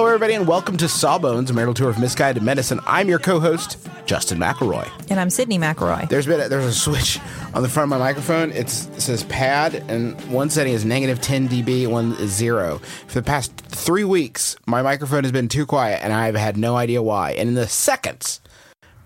[0.00, 2.80] Hello, everybody, and welcome to Sawbones, a marital tour of misguided medicine.
[2.86, 4.90] I'm your co-host, Justin McElroy.
[5.10, 6.08] And I'm Sydnee McElroy.
[6.08, 7.20] There's been a, there's a switch
[7.52, 8.50] on the front of my microphone.
[8.52, 12.78] It's, it says pad, and one setting is negative 10 dB, one is zero.
[13.08, 16.76] For the past three weeks, my microphone has been too quiet, and I've had no
[16.76, 17.32] idea why.
[17.32, 18.40] And in the seconds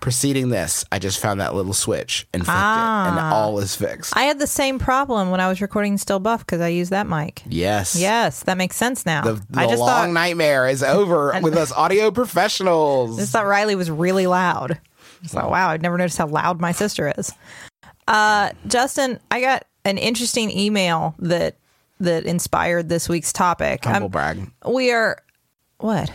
[0.05, 4.15] preceding this, I just found that little switch and flicked it, and all is fixed.
[4.15, 7.07] I had the same problem when I was recording Still Buff because I used that
[7.07, 7.41] mic.
[7.47, 7.95] yes.
[7.95, 9.23] Yes, that makes sense now.
[9.23, 13.17] The, the I just long thought nightmare is over with us audio professionals.
[13.17, 14.79] just thought Rileigh was really loud.
[15.25, 17.31] So wow, I'd never noticed how loud my sister is.
[18.07, 21.57] Uh, Justin, I got an interesting email that
[21.99, 23.85] that inspired this week's topic.
[23.85, 24.51] Humble I'm- brag.
[24.71, 25.17] we are
[25.79, 26.11] what?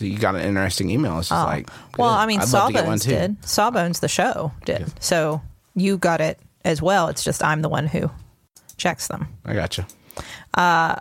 [0.00, 1.18] You got an interesting email.
[1.18, 1.46] It's just oh.
[1.46, 1.74] like, Oh.
[1.98, 2.08] Well.
[2.10, 3.44] I mean, I'd love to get one Sawbones did.
[3.44, 4.92] Sawbones, the show, did.
[5.02, 5.42] So
[5.74, 7.08] you got it as well.
[7.08, 8.10] It's just I'm the one who
[8.76, 9.28] checks them.
[9.44, 9.84] I got you.
[10.54, 10.96] Uh,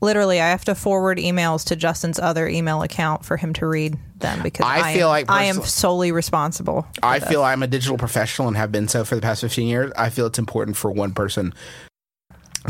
[0.00, 3.98] literally I have to forward emails to Justin's other email account for him to read
[4.18, 6.86] them because I I, feel am, like I am solely responsible.
[7.02, 7.28] I this.
[7.28, 9.92] feel I'm a digital professional and have been so for the past 15 years.
[9.96, 11.54] I feel it's important for one person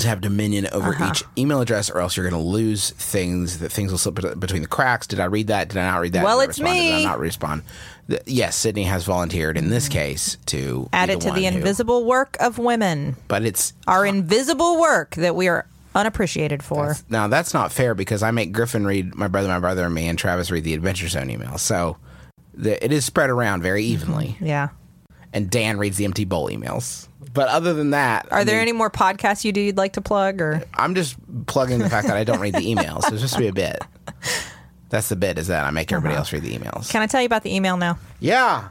[0.01, 1.11] to have dominion over Uh-huh.
[1.11, 3.59] each email address, or else you're going to lose things.
[3.59, 5.07] That things will slip between the cracks.
[5.07, 5.69] Did I read that?
[5.69, 6.25] Did I not read that?
[6.25, 6.77] Well, it's respond?
[6.79, 7.62] Did I not respond?
[8.09, 12.05] The- yes, Sydnee has volunteered in this case to add it to the who- invisible
[12.05, 13.17] work of women.
[13.29, 16.95] But it's Our invisible work that we are unappreciated for.
[17.09, 20.09] now that's not fair because I make Griffin read my brother, my brother, and me,
[20.09, 21.57] and Travis read the Adventure Zone email.
[21.59, 21.97] So
[22.55, 24.69] the, it is spread around very evenly, yeah.
[25.33, 27.09] and Dan reads the empty bowl emails.
[27.37, 29.93] But other than that, Are I there mean- any more podcasts you do you'd like
[29.93, 31.15] to plug or I'm just
[31.47, 33.03] plugging the fact that I don't read the emails.
[33.03, 33.79] So it's just to be a bit.
[34.89, 36.91] That's the bit is that I make everybody else read the emails.
[36.91, 37.99] can I tell you about the email now?
[38.19, 38.69] yeah.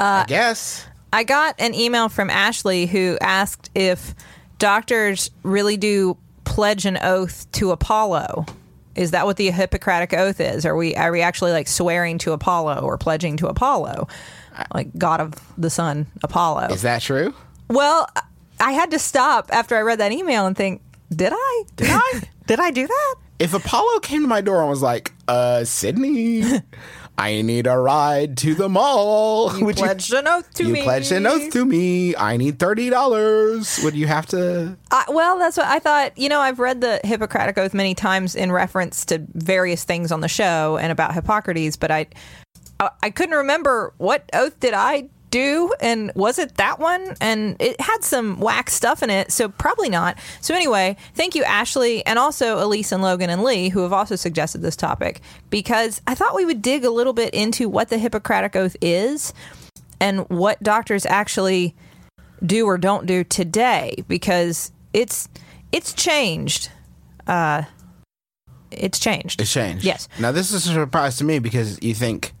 [0.00, 0.86] Uh, I guess.
[1.12, 4.14] I got an email from Ashley who asked if
[4.58, 8.46] doctors really do pledge an oath to Apollo.
[8.94, 10.64] Is that what the Hippocratic oath is?
[10.64, 14.08] Are we are we actually like swearing to Apollo or pledging to Apollo,
[14.72, 16.68] like God of the Sun, Apollo?
[16.68, 17.34] Is that true?
[17.68, 18.08] Well,
[18.60, 20.82] I had to stop after I read that email and think,
[21.14, 21.64] did I?
[21.76, 22.22] Did I?
[22.46, 23.14] did I do that?
[23.38, 26.62] If Apollo came to my door and was like, uh, Sydnee,
[27.18, 29.56] I need a ride to the mall.
[29.56, 30.82] You Would pledged an oath to you me.
[30.82, 32.14] pledged an oath to me.
[32.16, 33.80] I need thirty dollars.
[33.82, 34.76] Would you have to?
[34.92, 36.16] I, well, that's what I thought.
[36.16, 40.20] You know, I've read the Hippocratic Oath many times in reference to various things on
[40.20, 42.06] the show and about Hippocrates, but I,
[42.78, 47.14] I, I couldn't remember what oath did I do, and was it that one?
[47.20, 50.18] And it had some whack stuff in it, so probably not.
[50.40, 54.16] So anyway, thank you, Ashley, and also Elise and Logan and Lee, who have also
[54.16, 57.98] suggested this topic, because I thought we would dig a little bit into what the
[57.98, 59.32] Hippocratic Oath is
[60.00, 61.74] and what doctors actually
[62.44, 65.28] do or don't do today because it's
[65.72, 66.70] it's changed.
[67.26, 67.62] Uh,
[68.70, 69.40] it's changed.
[69.40, 69.84] It's changed.
[69.84, 70.08] Yes.
[70.18, 72.34] Now this is a surprise to me because you think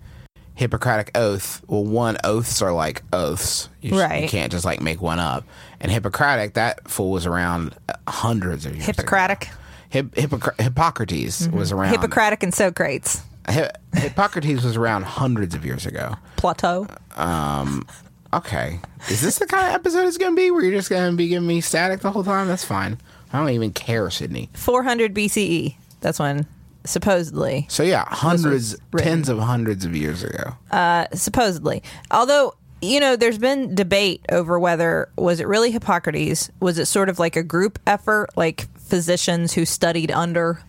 [0.58, 1.62] Hippocratic oath.
[1.68, 3.68] Well, one oaths are like oaths.
[3.80, 5.44] You, just- you can't just like make one up.
[5.80, 8.88] And Hippocratic, that fool was around uh, hundreds of years.
[8.88, 8.96] ago.
[8.96, 9.50] Hippocratic,
[9.90, 11.56] Hip, Hippocra- Hippocrates mm-hmm.
[11.56, 11.92] was around.
[11.92, 13.22] Hippocratic, and Socrates.
[13.46, 16.16] Hi- Hippocrates was around hundreds of years ago.
[16.34, 16.88] Plato.
[17.14, 17.86] Um,
[18.34, 21.08] okay, is this the kind of episode it's going to be where you're just going
[21.08, 22.48] to be giving me static the whole time?
[22.48, 22.98] That's fine.
[23.32, 24.48] I don't even care, Sydnee.
[24.56, 25.76] 400 BCE.
[26.00, 26.46] That's when
[26.88, 30.56] supposedly So yeah, hundreds, tens of hundreds of years ago.
[30.70, 31.82] Uh, supposedly.
[32.10, 36.50] Although, you know, there's been debate over whether was it really Hippocrates?
[36.60, 40.62] Was it sort of like a group effort, like physicians who studied under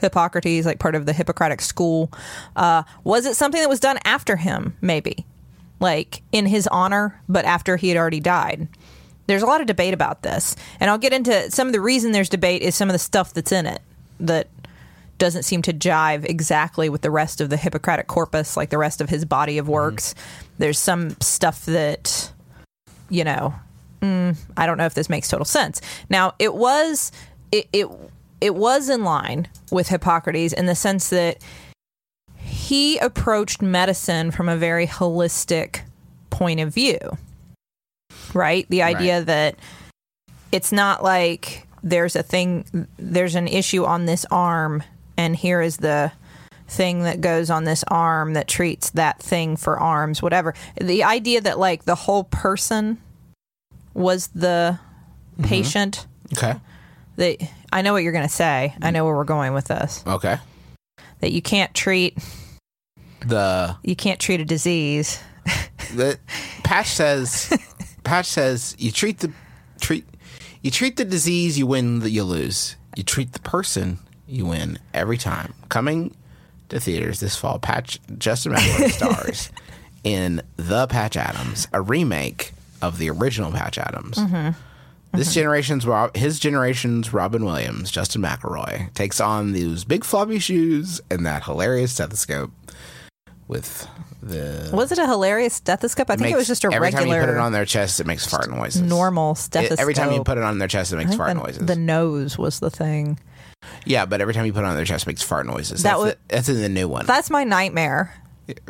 [0.00, 2.10] Hippocrates, like part of the Hippocratic school?
[2.56, 5.26] Uh, was it something that was done after him, maybe?
[5.80, 8.68] Like in his honor, but after he had already died?
[9.28, 12.12] there's a lot of debate about this, and I'll get into some of the reason
[12.12, 13.82] there's debate is some of the stuff that's in it
[14.20, 14.48] that
[15.18, 19.00] doesn't seem to jive exactly with the rest of the Hippocratic corpus, like the rest
[19.00, 20.14] of his body of works.
[20.58, 22.32] There's some stuff that,
[23.10, 23.54] you know,
[24.00, 25.80] mm, I don't know if this makes total sense.
[26.08, 27.12] Now, it was
[27.52, 27.88] it it,
[28.40, 31.38] it was in line with Hippocrates in the sense that
[32.36, 35.80] he approached medicine from a very holistic
[36.30, 36.98] point of view.
[38.34, 38.66] Right?
[38.68, 39.26] The idea Right.
[39.26, 39.56] that
[40.52, 44.82] it's not like there's a thing there's an issue on this arm
[45.18, 46.12] and here is the
[46.68, 50.54] thing that goes on this arm that treats that thing for arms whatever.
[50.80, 52.98] The idea that like the whole person
[53.94, 54.78] was the
[55.34, 55.44] mm-hmm.
[55.44, 56.06] patient.
[56.32, 56.54] Okay.
[57.16, 57.36] that
[57.72, 58.72] I know what you're going to say.
[58.76, 58.94] I mm-hmm.
[58.94, 60.04] know where we're going with this.
[60.06, 60.38] Okay.
[61.20, 62.16] that you can't treat
[63.26, 65.20] The you can't treat a disease.
[65.94, 66.18] The
[66.62, 67.52] patch says
[68.04, 69.32] patch says you treat the
[69.80, 70.04] treat
[70.62, 72.76] you treat the disease you win That you lose.
[72.94, 75.54] You treat the person you win every time.
[75.68, 76.14] Coming
[76.68, 79.50] to theaters this fall patch justin McElroy stars
[80.04, 82.52] in the patch adams a remake
[82.82, 84.16] of the original patch adams.
[84.16, 84.58] Mm-hmm.
[85.16, 85.34] This mm-hmm.
[85.34, 91.24] generation's Rob, his generation's Robin Williams, Justin McElroy, takes on those big floppy shoes and
[91.26, 92.52] that hilarious stethoscope
[93.48, 93.88] with
[94.22, 96.10] the was it a hilarious stethoscope?
[96.10, 98.00] I think it was just a every time you put it regular on their chest,
[98.00, 98.82] it makes fart noises.
[98.82, 101.34] normal It- stethoscope every time you put it on their chest, it makes fart the,
[101.34, 101.66] noises.
[101.66, 103.18] the nose was the thing
[103.84, 105.82] yeah, but every time you put it on their chest, it makes fart noises.
[105.82, 107.06] That That's, the, that's in the new one.
[107.06, 108.14] that's my nightmare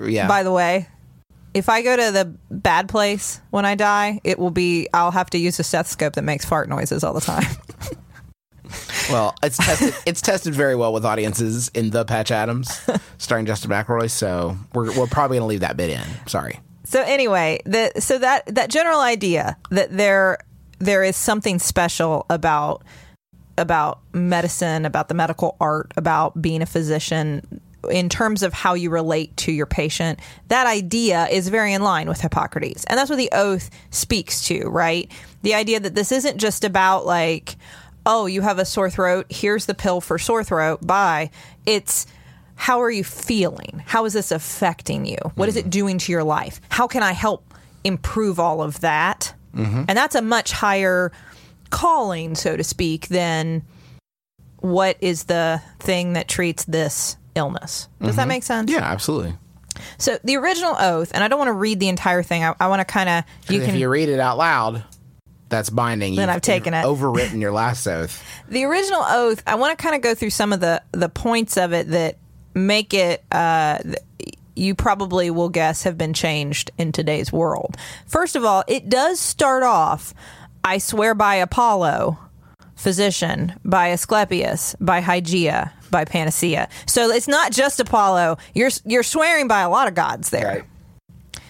[0.03, 0.89] yeah, by the way
[1.55, 5.31] if I go to the bad place when I die, it will be I'll have
[5.31, 7.47] to use a stethoscope that makes fart noises all the time.
[9.11, 9.95] well, it's tested.
[10.07, 12.81] it's tested very well with audiences in the Patch Adams,
[13.19, 14.11] starring Justin McElroy.
[14.11, 16.05] So we're we're probably gonna leave that bit in.
[16.27, 16.61] Sorry.
[16.85, 20.39] so anyway, the so that that general idea that there
[20.79, 22.85] there is something special about
[23.59, 27.61] about medicine, about the medical art, about being a physician
[27.91, 30.19] in terms of how you relate to your patient,
[30.49, 32.85] that idea is very in line with Hippocrates.
[32.85, 35.11] And that's what the oath speaks to, right?
[35.43, 37.57] The idea that this isn't just about like,
[38.05, 41.31] oh, you have a sore throat, here's the pill for sore throat, bye.
[41.67, 42.07] It's
[42.57, 43.83] how are you feeling?
[43.87, 45.19] How is this affecting you?
[45.37, 45.71] What is it mm-hmm.
[45.71, 46.61] doing to your life?
[46.71, 47.55] How can I help
[47.85, 49.33] improve all of that?
[49.55, 49.85] Mm-hmm.
[49.89, 51.13] And that's a much higher
[51.71, 53.63] calling, so to speak, then
[54.59, 57.89] what is the thing that treats this illness.
[58.03, 58.71] Does that make sense?
[58.71, 59.35] Yeah, absolutely.
[59.97, 62.45] So the original oath, and I don't want to read the entire thing.
[62.45, 63.63] I, I want to kind of you can.
[63.63, 64.85] if can you read it out loud,
[65.49, 66.17] that's binding.
[66.17, 66.85] Then You've- I've taken it.
[66.85, 68.23] Overwritten your last oath.
[68.49, 69.43] the original oath.
[69.47, 72.19] I want to kind of go through some of the the points of it that
[72.55, 73.25] make it.
[73.31, 73.79] Uh,
[74.57, 77.77] you probably will guess have been changed in today's world.
[78.09, 80.13] First of all, it does start off.
[80.65, 82.19] I swear by Apollo,
[82.77, 86.69] physician, by Asclepius, by Hygeia, by Panacea.
[86.87, 88.39] So it's not just Apollo.
[88.55, 90.67] You're you're swearing by a lot of gods there.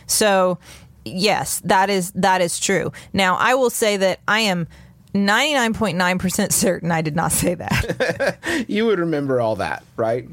[0.07, 0.59] So,
[1.05, 2.93] yes, that is that is true.
[3.13, 4.67] Now, I will say that I am
[5.15, 8.39] 99.9% certain I did not say that.
[8.69, 10.29] You would remember all that, right?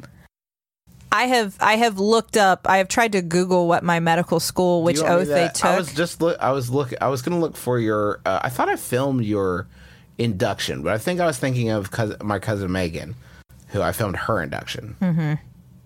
[1.16, 4.84] I have I have looked up, I have tried to Google what my medical school
[4.84, 5.66] which oath they to- took.
[5.66, 6.38] I was just look.
[6.40, 6.94] I was look.
[7.02, 8.20] I was gonna look for your.
[8.26, 9.68] Uh, I thought I filmed your
[10.18, 13.16] induction, but I think I was thinking of cousin, my cousin Megan,
[13.68, 14.96] who I filmed her induction.
[15.00, 15.34] Hmm.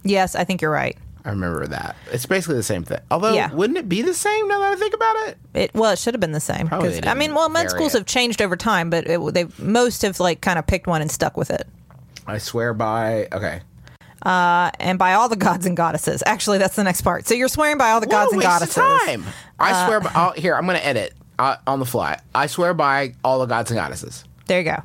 [0.03, 0.97] yes, I think you're right.
[1.25, 1.95] I remember that.
[2.11, 2.99] It's basically the same thing.
[3.11, 3.51] Although, Yeah.
[3.53, 5.37] wouldn't it be the same now that I think about it?
[5.53, 6.67] It well, it should have been the same.
[6.67, 7.99] Probably I mean, well, med schools it.
[7.99, 11.35] have changed over time, but they most have like kind of picked one and stuck
[11.37, 11.67] with it.
[12.25, 13.27] I swear by.
[13.31, 13.61] Okay.
[14.23, 16.23] And by all the gods and goddesses.
[16.25, 17.27] Actually, that's the next part.
[17.27, 18.77] So you're swearing by all the gods What and a waste goddesses.
[18.77, 19.23] of time.
[19.59, 20.11] I swear by.
[20.13, 22.19] I'll, here, I'm gonna edit uh, on the fly.
[22.33, 24.23] I swear by all the gods and goddesses.
[24.47, 24.77] There you go.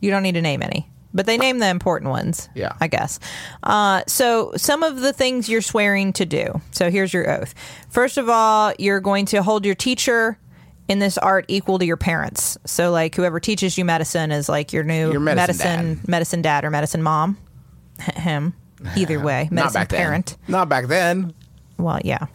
[0.00, 2.48] You don't need to name any, but they name the important ones.
[2.54, 2.72] Yeah.
[2.80, 3.18] I guess.
[3.62, 6.60] Uh, so some of the things you're swearing to do.
[6.70, 7.54] So here's your oath.
[7.90, 10.38] First of all, you're going to hold your teacher
[10.88, 12.56] in this art equal to your parents.
[12.64, 16.64] So like whoever teaches you medicine is like your new Your medicine medicine medicine dad
[16.64, 17.36] or medicine mom.
[18.16, 18.54] Him.
[18.96, 20.26] Either way, Not medicine back parent.
[20.46, 20.52] then.
[20.52, 21.34] Not back then.
[21.78, 22.26] Well, yeah.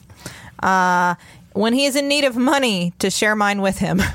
[0.62, 1.15] Uh,
[1.53, 4.01] when he is in need of money, to share mine with him.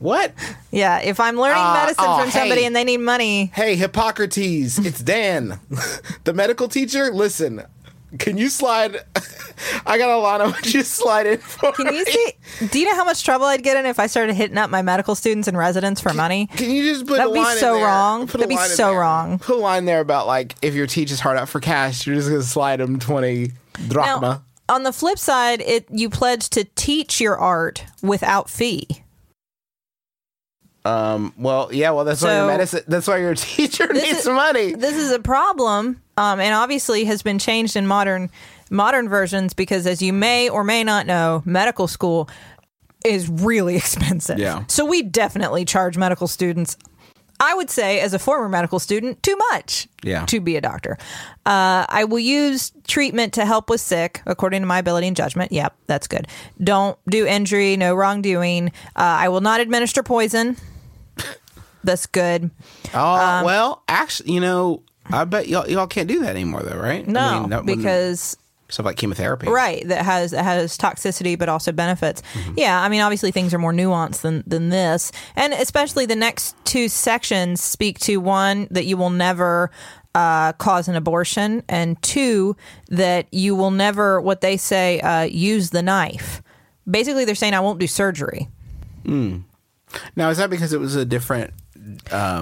[0.00, 0.32] What?
[0.72, 2.66] yeah, if I'm learning Uh, medicine oh, from somebody hey.
[2.66, 5.60] and they need money, Hey, Hippocrates, it's Dan,
[6.24, 7.12] the medical teacher.
[7.12, 7.62] Listen,
[8.18, 8.96] can you slide?
[9.86, 12.04] I got a lot of you slide in for Can you me.
[12.04, 12.32] see?
[12.68, 14.82] Do you know how much trouble I'd get in if I started hitting up my
[14.82, 16.46] medical students and residents for money?
[16.56, 17.84] Can you just put That'd a be line in so there?
[17.86, 18.26] wrong.
[18.26, 19.00] Put a That'd be line in so there.
[19.00, 19.38] wrong.
[19.38, 22.28] Put a line there about like if your teacher's hard out for cash, you're just
[22.28, 23.52] gonna slide them twenty
[23.88, 24.42] drachma.
[24.68, 28.86] On the flip side, it you pledge to teach your art without fee.
[30.84, 32.82] Um, well, yeah, well, that's why your medicine.
[32.88, 34.74] That's why your teacher needs is- money.
[34.74, 38.30] This is a problem, um, and obviously has been changed in modern
[38.70, 42.30] modern versions because, as you may or may not know, medical school
[43.04, 44.38] is really expensive.
[44.38, 44.64] Yeah.
[44.68, 46.76] So we definitely charge medical students.
[47.42, 49.88] I would say, as a former medical student, too much.
[50.02, 50.26] Yeah.
[50.26, 50.98] To be a doctor,
[51.46, 55.50] uh, I will use treatment to help with sick, according to my ability and judgment.
[55.50, 56.28] Yep, that's good.
[56.62, 58.68] Don't do injury, no wrongdoing.
[58.94, 60.56] Uh, I will not administer poison.
[61.84, 62.50] That's good.
[62.94, 66.76] Oh, Um, well, actually, you know, I bet y'all, y'all can't do that anymore, though,
[66.78, 67.06] right?
[67.06, 68.36] I No, mean, that because
[68.68, 72.22] stuff like chemotherapy, right that has that has toxicity but also benefits
[72.56, 76.54] yeah i mean obviously things are more nuanced than than this and especially the next
[76.64, 79.72] two sections speak to one that you will never
[80.14, 82.54] uh, cause an abortion and two
[82.90, 86.40] that you will never what they say uh, use the knife
[86.88, 88.48] basically they're saying i won't do surgery
[90.14, 91.52] Now, is that because it was a different?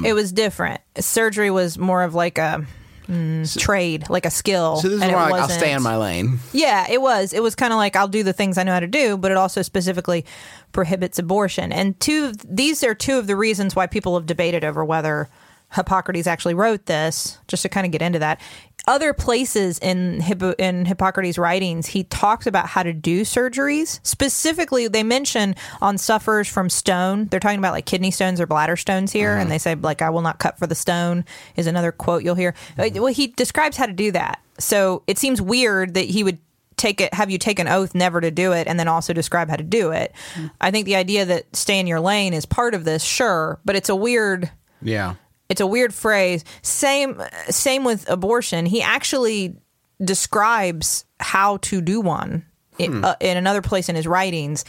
[0.04, 2.66] It was different surgery was more of like a
[3.06, 6.38] mm, trade like a skill So this is like I'll stay in my lane.
[6.52, 7.32] Yeah, it was.
[7.32, 9.30] It was kind of like I'll do the things I know how to do, but
[9.30, 10.24] it also specifically
[10.72, 11.72] prohibits abortion.
[11.72, 15.28] And two, these are two of the reasons why people have debated over whether
[15.74, 17.38] Hippocrates actually wrote this.
[17.46, 18.40] Just to kind of get into that,
[18.86, 24.00] other places in Hippo, in Hippocrates' writings, he talks about how to do surgeries.
[24.02, 27.26] Specifically, they mention on sufferers from stone.
[27.26, 30.08] They're talking about like kidney stones or bladder stones here, and they say like "I
[30.10, 31.24] will not cut for the stone"
[31.56, 32.54] is another quote you'll hear.
[32.78, 34.40] Uh, Well, he describes how to do that.
[34.58, 36.38] So it seems weird that he would
[36.76, 39.50] take it have you take an oath never to do it and then also describe
[39.50, 40.12] how to do it.
[40.60, 43.74] I think the idea that stay in your lane is part of this, sure, but
[43.76, 45.14] it's a weird Yeah.
[45.48, 46.44] It's a weird phrase.
[46.62, 48.66] Same same with abortion.
[48.66, 49.56] He actually
[50.04, 52.44] describes how to do one
[52.78, 54.64] in, uh, in another place in his writings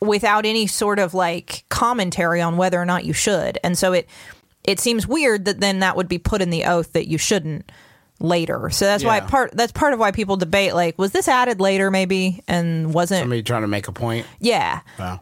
[0.00, 3.58] without any sort of like commentary on whether or not you should.
[3.64, 4.08] And so it
[4.64, 7.70] it seems weird that then that would be put in the oath that you shouldn't
[8.20, 8.70] later.
[8.70, 11.90] So that's why part that's part of why people debate like was this added later
[11.90, 14.26] maybe and wasn't Somebody trying to make a point.
[14.40, 15.20] yeah Wow.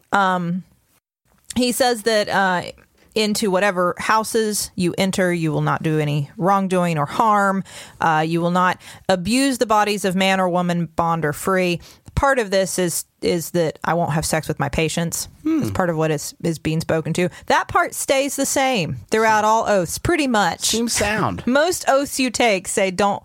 [1.56, 2.62] he says that uh,
[3.14, 7.64] into whatever houses you enter, you will not do any wrongdoing or harm.
[8.00, 11.80] Uh, you will not abuse the bodies of man or woman, bond or free.
[12.14, 15.28] Part of this is is that I won't have sex with my patients.
[15.44, 17.28] It's part of what is is being spoken to.
[17.46, 20.60] That part stays the same throughout all oaths, pretty much.
[20.60, 21.44] Seems sound.
[21.46, 23.22] Most oaths you take say don't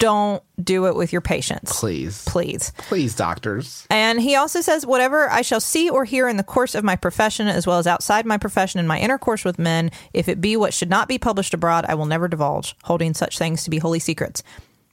[0.00, 1.78] don't do it with your patients.
[1.78, 2.24] Please.
[2.24, 2.72] Please.
[2.78, 3.86] Please, doctors.
[3.90, 6.96] And he also says, whatever I shall see or hear in the course of my
[6.96, 10.56] profession, as well as outside my profession in my intercourse with men, if it be
[10.56, 13.78] what should not be published abroad, I will never divulge, holding such things to be
[13.78, 14.42] holy secrets.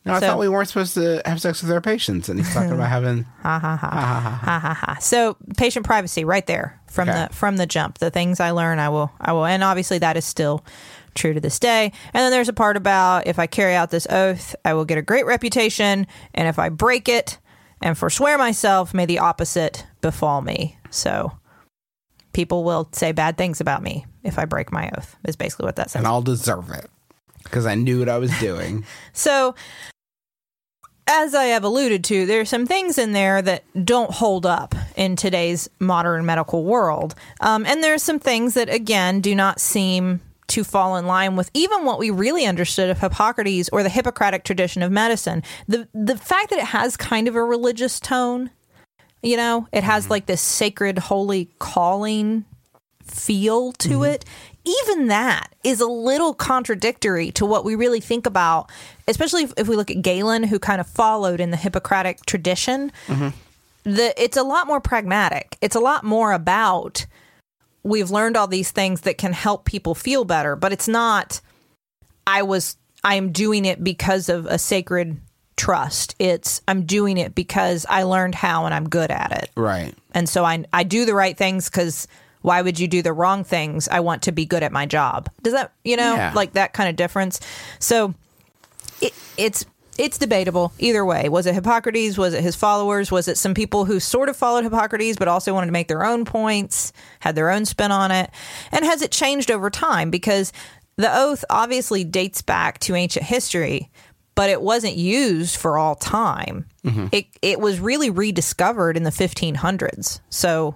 [0.05, 2.53] No, I So- thought we weren't supposed to have sex with our patients, and he's
[2.53, 3.23] talking about having.
[3.43, 4.97] Ha ha ha ha ha ha ha!
[5.01, 7.27] So patient privacy, right there from Okay.
[7.27, 7.97] the from the jump.
[7.97, 10.63] The things I learn, I will, I will, and obviously that is still
[11.17, 11.91] true to this day.
[12.13, 14.97] And then there's a part about if I carry out this oath, I will get
[14.97, 17.39] a great reputation, and if I break it
[17.81, 20.77] and forswear myself, may the opposite befall me.
[20.89, 21.31] So
[22.33, 25.15] people will say bad things about me if I break my oath.
[25.25, 25.99] Is basically what that says.
[25.99, 26.89] and I'll deserve it
[27.43, 28.85] because I knew what I was doing.
[29.13, 29.55] So,
[31.07, 35.15] as I have alluded to, there's some things in there that don't hold up in
[35.15, 37.15] today's modern medical world.
[37.39, 41.51] Um, and there's some things that, again, do not seem to fall in line with
[41.53, 45.43] even what we really understood of Hippocrates or the Hippocratic tradition of medicine.
[45.67, 48.49] The, the fact that it has kind of a religious tone,
[49.21, 50.11] you know, it has mm-hmm.
[50.11, 52.45] like this sacred, holy calling
[53.03, 54.03] feel to mm-hmm.
[54.05, 54.25] it,
[54.63, 58.69] even that is a little contradictory to what we really think about,
[59.07, 62.91] especially if, if we look at Galen, who kind of followed in the Hippocratic tradition.
[63.07, 63.29] Mm-hmm.
[63.83, 65.57] The, it's a lot more pragmatic.
[65.61, 67.05] It's a lot more about
[67.83, 71.41] we've learned all these things that can help people feel better, but it's not
[72.25, 75.21] I was I am doing it because of a sacred
[75.55, 76.15] trust.
[76.19, 79.93] It's I'm doing it because I learned how and I'm good at it Right.
[80.13, 82.07] and so I I do the right things because
[82.41, 83.87] why would you do the wrong things?
[83.89, 85.29] I want to be good at my job.
[85.41, 86.31] Does that you know Yeah.
[86.35, 87.39] like that kind of difference?
[87.79, 88.13] So
[89.01, 89.65] it, it's
[89.97, 91.29] it's debatable either way.
[91.29, 92.17] Was it Hippocrates?
[92.17, 93.11] Was it his followers?
[93.11, 96.05] Was it some people who sort of followed Hippocrates but also wanted to make their
[96.05, 98.29] own points, had their own spin on it?
[98.71, 100.09] And has it changed over time?
[100.09, 100.53] Because
[100.97, 103.89] the oath obviously dates back to ancient history,
[104.35, 106.65] but it wasn't used for all time.
[106.83, 107.07] Mm-hmm.
[107.11, 110.19] It it was really rediscovered in the 1500s.
[110.29, 110.75] So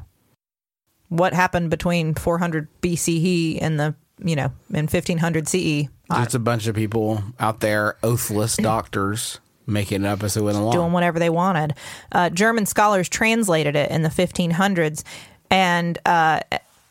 [1.10, 5.88] what happened between 400 BCE and the you know in 1500 CE?
[6.16, 10.58] Just a bunch of people out there, oathless doctors, making it up as they went
[10.58, 10.74] along.
[10.74, 11.74] doing whatever they wanted.
[12.12, 15.04] Uh, German scholars translated it in the 1500s,
[15.50, 16.40] and uh,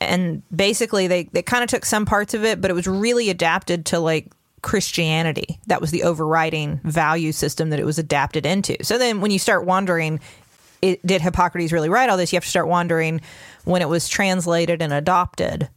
[0.00, 3.30] and basically they they kind of took some parts of it, but it was really
[3.30, 4.30] adapted to like
[4.62, 5.58] Christianity.
[5.66, 8.76] That was the overriding value system that it was adapted into.
[8.82, 10.20] So then when you start wondering,
[10.82, 12.32] it, did Hippocrates really write all this?
[12.32, 13.20] You have to start wondering
[13.64, 15.68] when it was translated and adopted,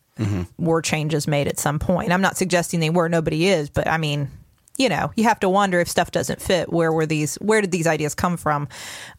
[0.57, 2.11] were changes made at some point?
[2.11, 4.29] I'm not suggesting they were, nobody is, but I mean,
[4.77, 6.71] you know, you have to wonder if stuff doesn't fit.
[6.71, 7.35] Where were these?
[7.35, 8.67] Where did these ideas come from?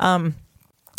[0.01, 0.35] Um,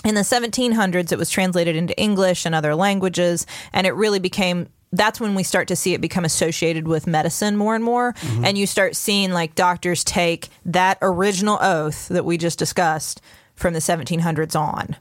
[0.05, 4.69] in the 1700s, it was translated into English and other languages, and it really became.
[4.91, 8.13] That's when we start to see it become associated with medicine more and more,
[8.45, 13.19] and you start seeing like doctors take that original oath that we just discussed
[13.55, 14.95] from the 1700s on.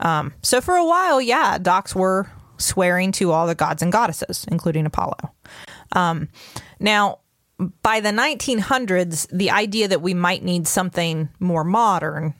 [0.00, 2.28] Um, so for a while, yeah, docs were
[2.58, 5.16] swearing to all the gods and goddesses, including Apollo.
[5.92, 6.28] Um,
[6.80, 7.20] now,
[7.82, 12.34] by the 1900s, the idea that we might need something more modern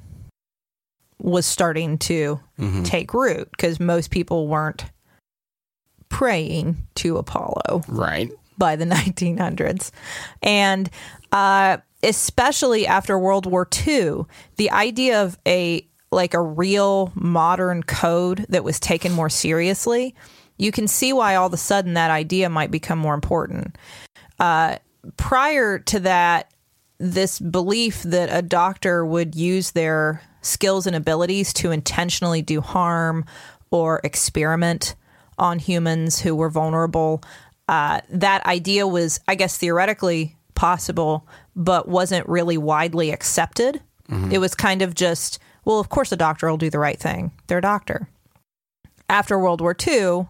[1.21, 2.39] was starting to
[2.85, 4.85] take root because most people weren't
[6.09, 8.31] praying to Apollo Right.
[8.57, 9.91] by the 1900s.
[10.43, 10.89] And
[11.33, 14.23] uh, especially after World War II,
[14.57, 20.15] the idea of a like a real modern code that was taken more seriously,
[20.57, 23.77] you can see why all of a sudden that idea might become more important.
[24.41, 24.77] Uh,
[25.17, 26.50] prior to that,
[26.99, 33.25] this belief that a doctor would use their skills and abilities to intentionally do harm
[33.71, 34.95] or experiment
[35.38, 37.23] on humans who were vulnerable,
[37.69, 43.81] uh, that idea was, I guess, theoretically possible, but wasn't really widely accepted.
[44.33, 45.38] It was kind of just,
[45.69, 47.31] well, of course, a doctor will do the right thing.
[47.47, 48.09] They're a doctor.
[49.11, 50.27] After World War II,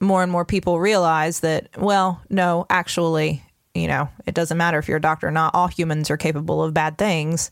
[0.00, 3.44] more and more people realize that, well, no, actually,
[3.74, 5.54] you know, it doesn't matter if you're a doctor or not.
[5.54, 7.50] All humans are capable of bad things.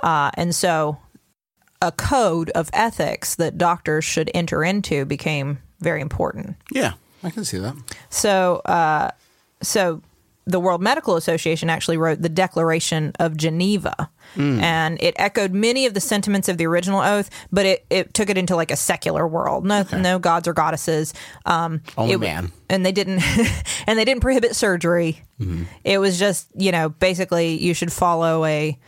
[0.00, 0.98] Uh, and so
[1.80, 6.56] a code of ethics that doctors should enter into became very important.
[6.70, 6.92] Yeah,
[7.24, 7.74] I can see that.
[8.10, 9.12] So, uh,
[9.62, 10.02] so
[10.48, 15.94] the World Medical Association actually wrote the Declaration of Geneva, and it echoed many of
[15.94, 19.26] the sentiments of the original oath, but it, it took it into like a secular
[19.26, 19.64] world.
[19.66, 21.12] No, no gods or goddesses.
[21.46, 22.52] Um, Only it- man.
[22.70, 23.22] and they didn't,
[23.86, 25.22] and they didn't prohibit surgery.
[25.84, 28.78] It was just you know basically you should follow a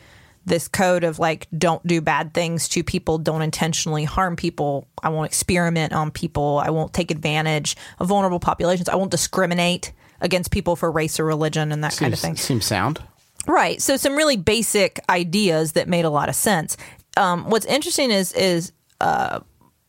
[0.46, 5.08] this code of like don't do bad things to people don't intentionally harm people i
[5.10, 10.50] won't experiment on people i won't take advantage of vulnerable populations i won't discriminate against
[10.50, 13.02] people for race or religion and that kind of thing seems sound.
[13.46, 13.80] Right.
[13.80, 16.76] So some really basic ideas that made a lot of sense.
[17.16, 19.40] Um, what's interesting is is uh,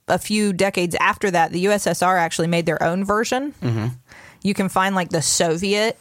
[0.07, 3.53] a few decades after that, the USSR actually made their own version.
[4.43, 5.99] You can find like the Soviet,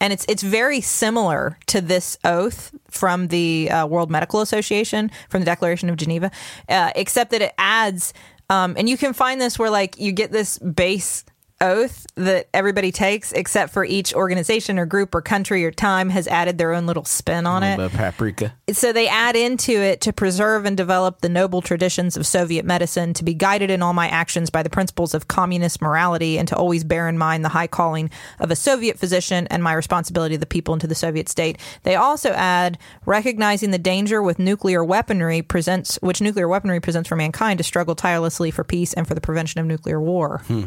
[0.00, 5.40] and it's it's very similar to this oath from the uh, World Medical Association from
[5.40, 6.30] the Declaration of Geneva,
[6.68, 8.12] uh, except that it adds.
[8.50, 11.24] Um, and you can find this where like you get this base
[11.60, 16.26] oath that everybody takes, except for each organization or group or country or time has
[16.28, 17.76] added their own little spin on it.
[17.92, 18.54] Paprika.
[18.72, 23.12] So they add into it to preserve and develop the noble traditions of Soviet medicine,
[23.14, 26.56] to be guided in all my actions by the principles of communist morality, and to
[26.56, 30.40] always bear in mind the high calling of a Soviet physician and my responsibility to
[30.40, 31.58] the people and to the Soviet state.
[31.82, 37.16] They also add recognizing the danger with nuclear weaponry presents, which nuclear weaponry presents for
[37.16, 40.66] mankind, to struggle tirelessly for peace and for the prevention of nuclear war, hmm.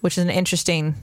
[0.00, 0.94] Which is an interesting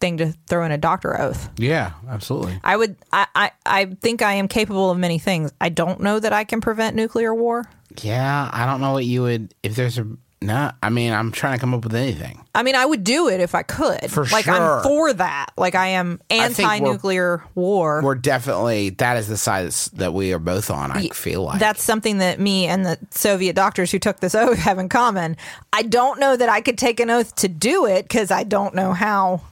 [0.00, 1.48] thing to throw in a doctor oath.
[1.56, 2.60] Yeah, absolutely.
[2.62, 2.96] I would.
[3.12, 3.50] I, I.
[3.64, 5.52] I think I am capable of many things.
[5.60, 7.64] I don't know that I can prevent nuclear war.
[8.02, 10.06] Yeah, I don't know what you would if there's a
[10.42, 10.70] no.
[10.82, 12.44] I mean, I'm trying to come up with anything.
[12.54, 14.10] I mean, I would do it if I could.
[14.10, 14.54] For like sure.
[14.78, 15.50] I'm for that.
[15.56, 18.02] Like I am anti-nuclear war.
[18.02, 20.92] We're definitely that is the side that we are both on.
[20.92, 24.58] I feel like That's something that me and the Soviet doctors who took this oath
[24.58, 25.36] have in common.
[25.72, 28.74] I don't know that I could take an oath to do it because I don't
[28.74, 29.42] know how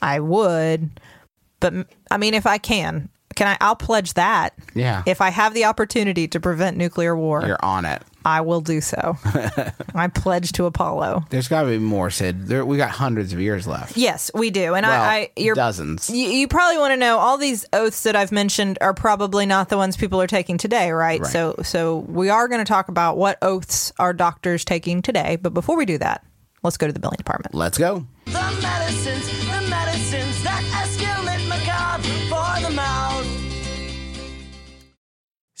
[0.00, 0.90] I would.
[1.60, 1.74] But
[2.10, 3.56] I mean, if I can, can I?
[3.60, 4.54] I'll pledge that.
[4.74, 5.02] Yeah.
[5.06, 8.02] If I have the opportunity to prevent nuclear war, you're on it.
[8.24, 9.16] I will do so.
[9.94, 11.24] I pledge to Apollo.
[11.30, 12.46] There's got to be more, Sid.
[12.46, 13.96] There, we got hundreds of years left.
[13.96, 14.74] Yes, we do.
[14.74, 16.10] And Well, I, I you're dozens.
[16.10, 19.68] You, you probably want to know all these oaths that I've mentioned are probably not
[19.68, 21.20] the ones people are taking today, right?
[21.20, 21.30] Right.
[21.30, 25.54] So so we are going to talk about what oaths are doctors taking today, but
[25.54, 26.24] before we do that,
[26.62, 27.54] let's go to the billing department.
[27.54, 28.06] Let's go.
[28.26, 28.32] The
[28.62, 30.42] medicines, the medicines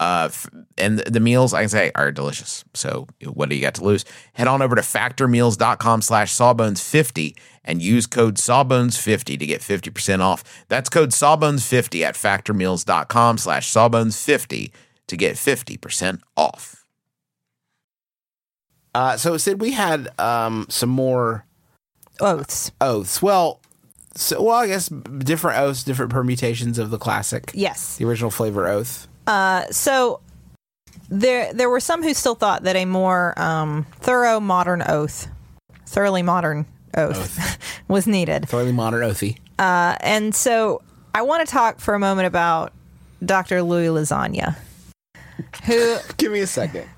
[0.00, 2.64] Uh, f- and the, the meals, I can say, are delicious.
[2.74, 4.06] So what do you got to lose?
[4.32, 10.42] Head on over to factormeals.com slash sawbones50 and use code sawbones50 to get 50% off.
[10.68, 14.70] That's code sawbones50 at factormeals.com slash sawbones50
[15.08, 16.86] to get 50% off.
[18.94, 21.44] Uh, so Sid, we had um, some more
[22.20, 22.72] Oaths.
[22.80, 23.20] oaths.
[23.22, 23.60] Well,
[24.14, 27.96] so well, I guess different oaths, different permutations of the classic, Yes.
[27.98, 29.06] the original flavor oath.
[29.26, 30.20] So
[31.08, 35.28] there there were some who still thought that a more um, thorough modern oath,
[35.86, 38.48] thoroughly modern oath, was needed.
[38.48, 39.38] Thoroughly modern oathy.
[39.58, 40.82] And so
[41.14, 42.72] I want to talk for a moment about
[43.24, 43.62] Dr.
[43.62, 44.56] Louis Lasagna,
[45.64, 46.88] who Give me a second.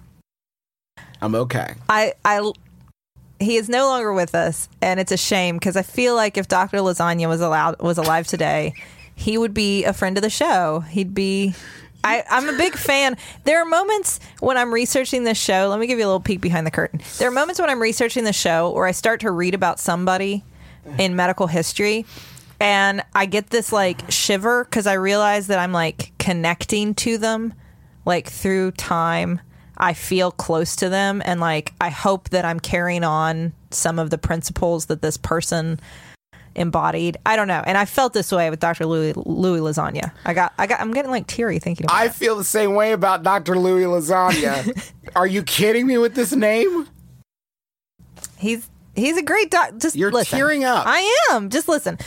[1.20, 1.74] I'm okay.
[1.88, 2.52] I I
[3.40, 6.48] he is no longer with us, and it's a shame because I feel like if
[6.48, 6.78] Dr.
[6.78, 8.74] Lasagna was allowed was alive today,
[9.14, 10.80] he would be a friend of the show.
[10.80, 11.54] He'd be.
[12.04, 13.16] I, I'm a big fan.
[13.44, 15.68] There are moments when I'm researching this show.
[15.68, 17.00] Let me give you a little peek behind the curtain.
[17.18, 20.44] There are moments when I'm researching the show where I start to read about somebody
[20.98, 22.04] in medical history,
[22.58, 27.54] and I get this like shiver because I realize that I'm like connecting to them,
[28.04, 29.40] like through time.
[29.78, 34.10] I feel close to them, and like I hope that I'm carrying on some of
[34.10, 35.80] the principles that this person
[36.54, 37.16] embodied.
[37.26, 38.86] I don't know, and I felt this way with Dr.
[38.86, 40.12] Louis Louis Lasagna.
[40.24, 42.14] I got, I got, I'm getting like teary thinking about I it.
[42.14, 43.58] feel the same way about Dr.
[43.58, 44.92] Louis Lasagna.
[45.16, 46.88] Are you kidding me with this name?
[48.38, 49.72] He's he's a great doc.
[49.78, 50.36] Just You're listen.
[50.38, 50.84] tearing up.
[50.86, 51.48] I am.
[51.50, 51.98] Just listen.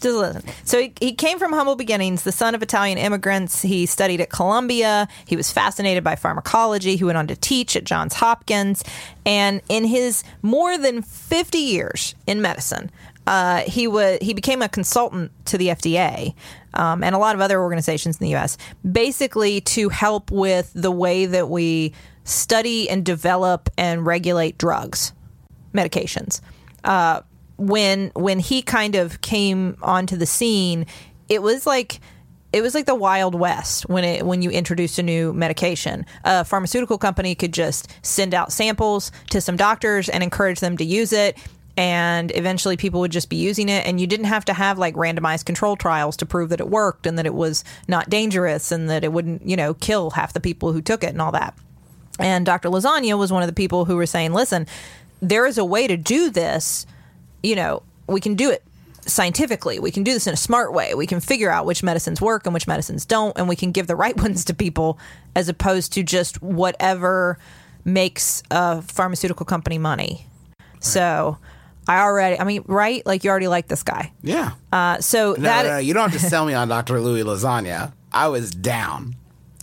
[0.00, 0.42] Just listen.
[0.64, 3.62] So he, he came from humble beginnings, the son of Italian immigrants.
[3.62, 5.08] He studied at Columbia.
[5.26, 6.94] He was fascinated by pharmacology.
[6.96, 8.84] He went on to teach at Johns Hopkins.
[9.26, 12.90] And in his more than 50 years in medicine,
[13.28, 16.34] uh, he was he became a consultant to the FDA
[16.72, 18.56] um, and a lot of other organizations in the U.S.
[18.90, 21.92] basically to help with the way that we
[22.24, 25.12] study and develop and regulate drugs
[25.74, 26.40] medications.
[26.84, 27.20] Uh,
[27.58, 30.86] when when he kind of came onto the scene,
[31.28, 32.00] it was like
[32.50, 36.06] it was like the wild west when it when you introduced a new medication.
[36.24, 40.84] A pharmaceutical company could just send out samples to some doctors and encourage them to
[40.84, 41.36] use it.
[41.78, 44.96] And eventually, people would just be using it, and you didn't have to have like
[44.96, 48.90] randomized control trials to prove that it worked and that it was not dangerous and
[48.90, 51.56] that it wouldn't, you know, kill half the people who took it and all that.
[52.18, 52.68] And Dr.
[52.68, 54.66] Lasagna was one of the people who were saying, listen,
[55.22, 56.84] there is a way to do this.
[57.44, 58.64] You know, we can do it
[59.02, 59.78] scientifically.
[59.78, 60.96] We can do this in a smart way.
[60.96, 63.86] We can figure out which medicines work and which medicines don't, and we can give
[63.86, 64.98] the right ones to people
[65.36, 67.38] as opposed to just whatever
[67.84, 70.26] makes a pharmaceutical company money.
[70.80, 71.38] So
[71.88, 73.04] I already, I mean, right?
[73.06, 74.12] Like you already like this guy.
[74.22, 74.52] Yeah.
[74.72, 77.00] Uh, so no, that no, no, you don't have to sell me on Dr.
[77.00, 77.92] Louis Lasagna.
[78.12, 79.16] I was down.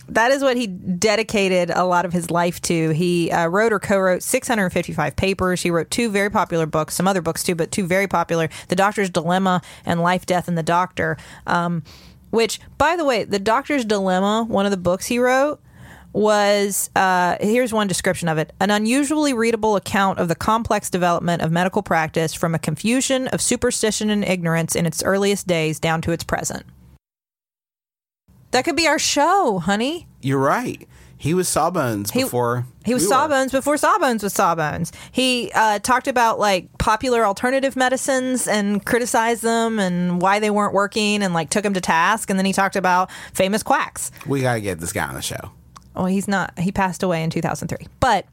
[0.08, 2.90] that is what he dedicated a lot of his life to.
[2.90, 5.62] He uh, wrote or co-wrote 655 papers.
[5.62, 8.76] He wrote two very popular books, some other books too, but two very popular: "The
[8.76, 11.82] Doctor's Dilemma" and "Life, Death, and the Doctor." Um,
[12.30, 15.60] which, by the way, "The Doctor's Dilemma," one of the books he wrote,
[16.16, 21.42] was uh, here's one description of it: an unusually readable account of the complex development
[21.42, 26.00] of medical practice from a confusion of superstition and ignorance in its earliest days down
[26.02, 26.64] to its present.
[28.52, 30.06] That could be our show, honey.
[30.22, 30.88] You're right.
[31.18, 32.66] He was Sawbones He- before.
[32.84, 33.14] He was we were.
[33.14, 34.92] Sawbones before Sawbones was Sawbones.
[35.12, 40.72] He uh, talked about like popular alternative medicines and criticized them and why they weren't
[40.72, 42.30] working and like took them to task.
[42.30, 44.12] And then he talked about famous quacks.
[44.26, 45.50] We got to get this guy on the show.
[45.96, 46.58] Well, he's not.
[46.58, 47.86] He passed away in 2003.
[48.00, 48.26] But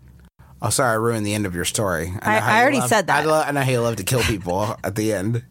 [0.61, 2.11] Oh, sorry, I ruined the end of your story.
[2.11, 3.23] know I- I already love- said that.
[3.23, 5.43] I, lo- I know how you love to kill people at the end.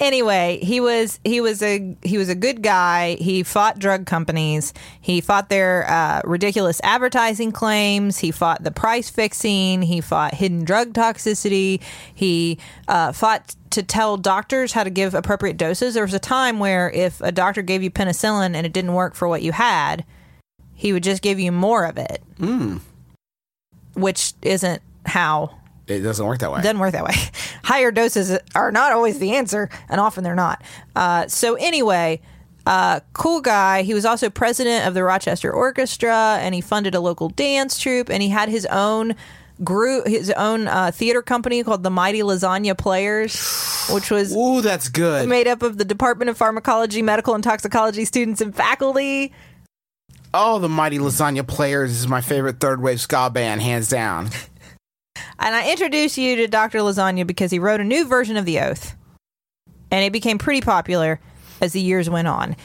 [0.00, 3.14] anyway, he was he was a he was a good guy.
[3.20, 4.72] He fought drug companies.
[5.00, 8.18] He fought their uh, ridiculous advertising claims.
[8.18, 9.82] He fought the price fixing.
[9.82, 11.80] He fought hidden drug toxicity.
[12.14, 12.58] He
[12.88, 15.94] uh, fought to tell doctors how to give appropriate doses.
[15.94, 19.14] There was a time where if a doctor gave you penicillin and it didn't work
[19.14, 20.04] for what you had,
[20.82, 22.20] he would just give you more of it,
[23.94, 26.60] which isn't how It doesn't work that way.
[26.60, 27.14] doesn't work that way.
[27.64, 30.60] Higher doses are not always the answer, and often they're not.
[30.96, 32.20] Uh, so anyway,
[32.66, 33.82] uh, cool guy.
[33.82, 38.10] He was also president of the Rochester Orchestra, and he funded a local dance troupe,
[38.10, 39.14] and he had his own
[39.62, 44.88] group, his own uh, theater company called the Mighty Lasagna Players, which was Ooh, that's
[44.88, 45.28] good.
[45.28, 49.32] made up of the Department of Pharmacology, Medical and Toxicology students and faculty.
[50.34, 54.30] Oh, the Mighty Lasagna Players is my favorite third wave ska band, hands down.
[55.38, 56.78] And I introduce you to Dr.
[56.78, 58.96] Lasagna because he wrote a new version of The Oath.
[59.90, 61.20] And it became pretty popular
[61.60, 62.56] as the years went on.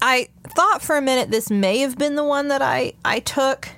[0.00, 3.68] I thought for a minute this may have been the one that I, I took,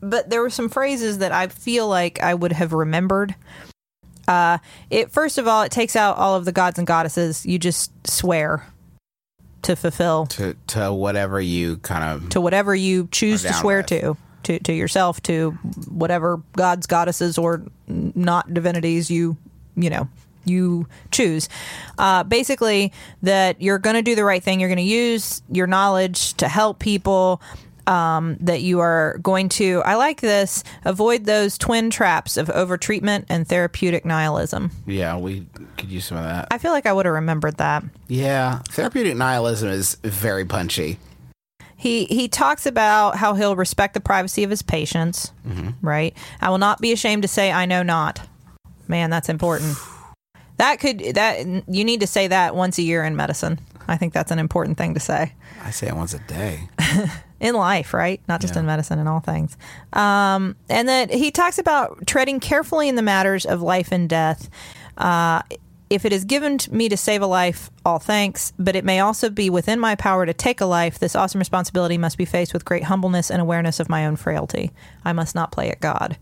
[0.00, 3.36] but there were some phrases that I feel like I would have remembered.
[4.26, 4.58] Uh,
[4.90, 7.46] it first of all, it takes out all of the gods and goddesses.
[7.46, 8.66] You just swear
[9.64, 13.86] to fulfill To to whatever you kind of to whatever you choose to swear with.
[13.86, 15.50] to, to to yourself, to
[15.88, 19.36] whatever gods, goddesses, or not divinities you
[19.76, 20.08] you know
[20.46, 21.48] you choose.
[21.98, 24.60] Uh, basically, that you're going to do the right thing.
[24.60, 27.40] You're going to use your knowledge to help people.
[27.86, 33.26] Um, that you are going to, I like this, avoid those twin traps of overtreatment
[33.28, 34.70] and therapeutic nihilism.
[34.86, 36.48] yeah, we could use some of that.
[36.50, 37.84] I feel like I would have remembered that.
[38.08, 40.98] Yeah, therapeutic nihilism is very punchy.
[41.76, 45.32] He he talks about how he'll respect the privacy of his patients.
[45.82, 46.16] Right.
[46.40, 48.26] I will not be ashamed to say I know not.
[48.88, 49.76] Man, that's important.
[50.56, 53.58] That could that you need to say that once a year in medicine.
[53.86, 56.70] I think that's an important thing to say I say it once a day.
[57.44, 58.22] in life, right?
[58.26, 59.58] Not just in medicine, in all things.
[59.92, 64.48] Um, and that he talks about treading carefully in the matters of life and death.
[64.96, 65.42] Uh,
[65.90, 68.98] if it is given to me to save a life, all thanks, but it may
[69.00, 70.98] also be within my power to take a life.
[70.98, 74.70] This awesome responsibility must be faced with great humbleness and awareness of my own frailty.
[75.04, 76.16] I must not play at God.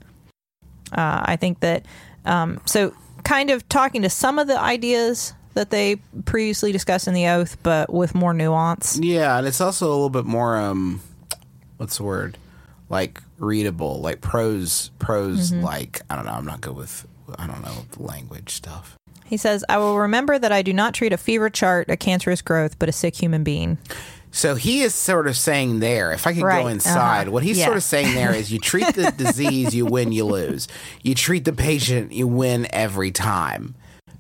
[0.91, 1.87] Uh, I think that,
[2.25, 7.15] um, so kind of talking to some of the ideas that they previously discussed in
[7.15, 8.99] the oath, but with more nuance.
[9.01, 11.01] Yeah, and it's also a little bit more um
[11.83, 12.39] what's the word?
[12.89, 17.63] Like readable, like prose prose like I don't know, I'm not good with I don't
[17.63, 18.97] know, language stuff.
[19.25, 22.41] He says, I will remember that I do not treat a fever chart a cancerous
[22.41, 23.79] growth, but a sick human being.
[24.31, 27.43] So he is sort of saying there, if I could Right, go inside, uh-huh, what
[27.43, 27.67] he's yeah.
[27.67, 30.69] sort of saying there is you treat the disease, you win, you lose.
[31.03, 33.75] You treat the patient, you win every time.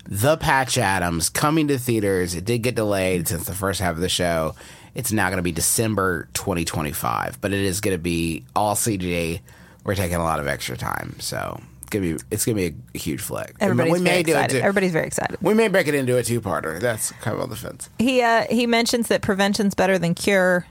[0.07, 2.35] The Patch Adams coming to theaters.
[2.35, 4.55] It did get delayed since the first half of the show.
[4.95, 9.41] It's now going to be December 2025, but it is going to be all CG.
[9.85, 12.99] We're taking a lot of extra time, so it's gonna be it's gonna be a
[12.99, 13.57] huge flick.
[13.59, 14.55] Everybody's we very may do excited.
[14.55, 14.61] Too.
[14.61, 15.39] Everybody's very excited.
[15.43, 16.79] We may break it into a two-parter.
[16.79, 17.91] That's kind of on the fence.
[17.99, 20.67] He uh, he mentions that prevention's better than cure.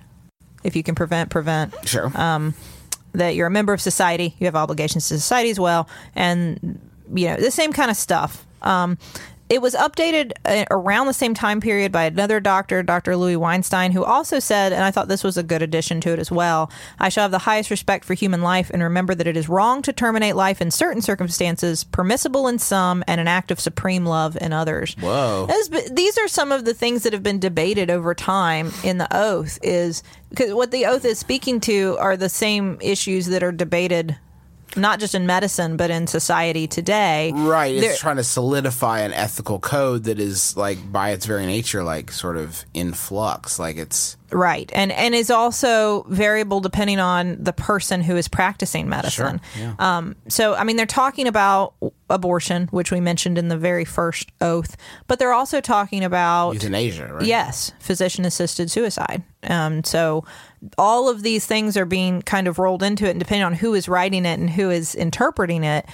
[0.63, 1.73] If you can prevent, prevent.
[1.85, 2.09] Sure.
[2.15, 2.53] Um,
[3.13, 6.79] that you're a member of society, you have obligations to society as well, and
[7.13, 8.45] you know the same kind of stuff.
[8.61, 8.97] Um,
[9.51, 13.17] it was updated uh, around the same time period by another doctor, Dr.
[13.17, 16.19] Louis Weinstein, who also said, and I thought this was a good addition to it
[16.19, 19.35] as well I shall have the highest respect for human life and remember that it
[19.35, 23.59] is wrong to terminate life in certain circumstances, permissible in some, and an act of
[23.59, 24.95] supreme love in others.
[24.99, 25.47] Whoa.
[25.49, 29.07] As- these are some of the things that have been debated over time in the
[29.11, 33.51] oath is because what the oath is speaking to are the same issues that are
[33.51, 34.15] debated
[34.75, 37.75] not just in medicine but in society today Right.
[37.75, 42.11] It's trying to solidify an ethical code that is like by its very nature, like
[42.11, 43.59] sort of in flux.
[43.59, 48.87] Like it's right and and is also variable depending on the person who is practicing
[48.87, 49.41] medicine
[49.77, 51.73] um, so i mean they're talking about
[52.09, 57.13] abortion which we mentioned in the very first oath but they're also talking about euthanasia,
[57.13, 57.25] right?
[57.25, 59.21] Yes, physician assisted suicide.
[59.43, 60.23] Um, so
[60.77, 63.73] all of these things are being kind of rolled into it, and depending on who
[63.73, 65.85] is writing it and who is interpreting it,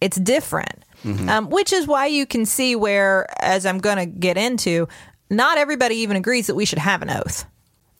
[0.00, 0.84] it's different.
[1.28, 4.88] Um, which is why you can see where, as I'm going to get into,
[5.28, 7.44] not everybody even agrees that we should have an oath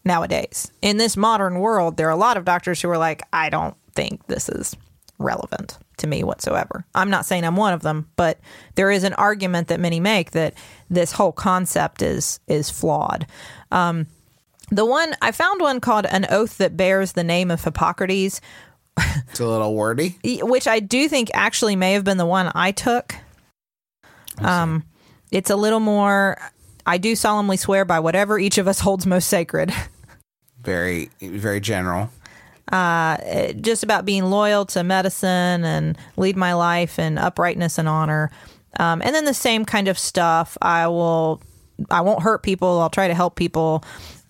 [0.06, 0.72] nowadays.
[0.80, 3.76] In this modern world, there are a lot of doctors who are like, I don't
[3.92, 4.74] think this is
[5.18, 6.84] relevant to me whatsoever.
[6.94, 8.40] I'm not saying I'm one of them, but
[8.74, 10.54] there is an argument that many make that
[10.90, 13.26] this whole concept is is flawed.
[13.70, 14.06] Um,
[14.70, 18.40] the one I found one called an oath that bears the name of Hippocrates,
[19.30, 20.18] It's a little wordy.
[20.42, 23.14] which I do think actually may have been the one I took.
[24.38, 24.84] Um,
[25.30, 26.38] it's a little more.
[26.86, 29.72] I do solemnly swear by whatever each of us holds most sacred.
[30.62, 32.08] Very, very general.
[32.70, 38.30] just about being loyal to medicine and lead my life in uprightness and honor.
[38.78, 40.56] Um, and then the same kind of stuff.
[40.62, 41.42] I will,
[41.90, 42.80] I won't hurt people.
[42.80, 43.84] I'll try to help people.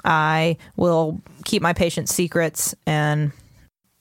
[0.05, 3.33] I will keep my patients' secrets, and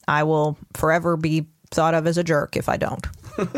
[0.07, 3.05] I will forever be thought of as a jerk if I don't.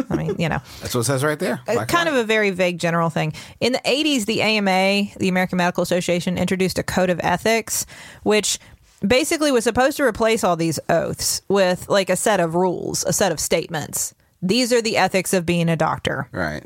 [0.10, 1.60] I mean, you know, That's what it says right there.
[1.68, 3.34] uh, kind of a very vague general thing.
[3.60, 7.86] In the 80s, the AMA, the American Medical Association, introduced a code of ethics,
[8.24, 8.58] which
[9.06, 13.12] basically was supposed to replace all these oaths with like a set of rules, a
[13.12, 14.14] set of statements.
[14.42, 16.30] These are the ethics of being a doctor.
[16.32, 16.64] right.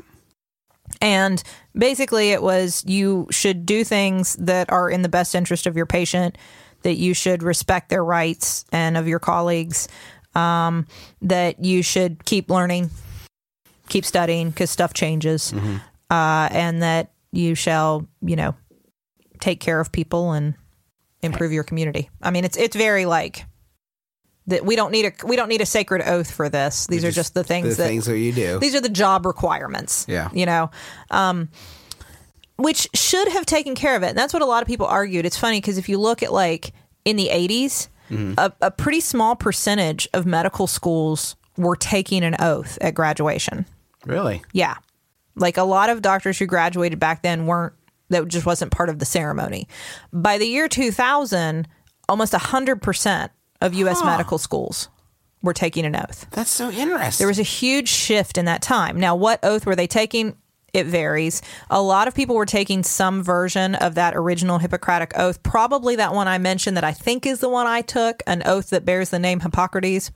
[1.00, 1.42] And
[1.76, 5.86] basically, it was you should do things that are in the best interest of your
[5.86, 6.36] patient,
[6.82, 9.88] that you should respect their rights and of your colleagues,
[10.34, 10.86] um,
[11.22, 12.90] that you should keep learning,
[13.88, 15.52] keep studying because stuff changes,
[16.10, 18.54] uh, and that you shall, you know,
[19.40, 20.54] take care of people and
[21.22, 22.10] improve your community.
[22.22, 23.44] I mean, it's it's very like
[24.50, 24.64] that.
[24.64, 26.86] We don't need a we don't need a sacred oath for this.
[26.86, 28.58] These are just the things the that things that you do.
[28.58, 30.04] these are the job requirements.
[30.08, 30.28] Yeah.
[30.32, 30.70] You know,
[31.10, 31.48] um,
[32.56, 34.10] which should have taken care of it.
[34.10, 35.24] And that's what a lot of people argued.
[35.24, 36.72] It's funny because if you look at like
[37.04, 42.76] in the 80s, a, a pretty small percentage of medical schools were taking an oath
[42.80, 43.64] at graduation.
[44.04, 44.42] really?
[44.52, 44.76] Yeah.
[45.36, 47.72] Like a lot of doctors who graduated back then weren't,
[48.08, 49.68] that just wasn't part of the ceremony.
[50.12, 51.68] By the year 2000,
[52.08, 53.30] almost 100%
[53.60, 54.02] of U.S.
[54.04, 54.88] medical schools
[55.42, 56.26] were taking an oath.
[56.30, 57.22] That's so interesting.
[57.22, 58.98] There was a huge shift in that time.
[59.00, 60.36] Now, what oath were they taking?
[60.72, 61.42] It varies.
[61.68, 66.14] A lot of people were taking some version of that original Hippocratic oath, probably that
[66.14, 69.10] one I mentioned that I think is the one I took, an oath that bears
[69.10, 70.12] the name Hippocrates.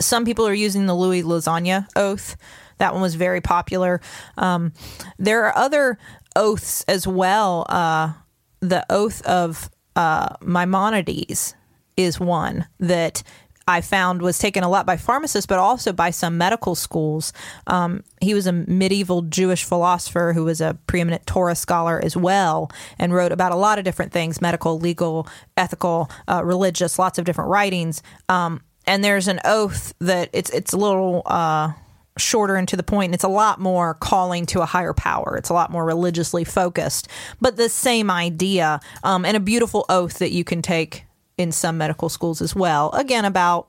[0.00, 2.36] Some people are using the Louis Lasagna oath.
[2.78, 4.00] That one was very popular.
[4.36, 4.72] Um,
[5.18, 5.98] there are other
[6.34, 7.66] oaths as well.
[7.68, 8.14] Uh,
[8.60, 11.54] the oath of uh, Maimonides
[12.02, 13.22] is one that
[13.70, 17.32] I found was taken a lot by pharmacists, but also by some medical schools.
[17.66, 22.70] Um, he was a medieval Jewish philosopher who was a preeminent Torah scholar as well,
[22.98, 27.24] and wrote about a lot of different things medical, legal, ethical, uh, religious, lots of
[27.24, 28.02] different writings.
[28.28, 31.22] Um, and there's an oath that it's it's a little.
[31.26, 31.72] Uh,
[32.18, 35.36] shorter and to the point and it's a lot more calling to a higher power
[35.38, 37.08] it's a lot more religiously focused
[37.40, 41.04] but the same idea um, and a beautiful oath that you can take
[41.40, 42.90] in some medical schools as well.
[42.90, 43.68] Again about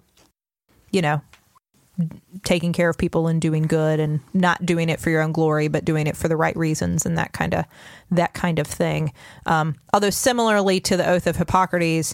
[0.91, 1.21] you know
[2.43, 5.67] taking care of people and doing good and not doing it for your own glory
[5.67, 7.63] but doing it for the right reasons and that kind of
[8.11, 9.13] that kind of thing.
[9.45, 12.13] Um, although similarly to the oath of hippocrates